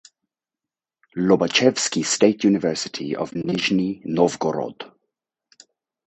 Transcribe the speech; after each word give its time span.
Lobachevsky 1.15 2.01
State 2.03 2.43
University 2.43 3.15
of 3.15 3.33
Nizhny 3.33 4.01
Novgorod. 4.03 4.85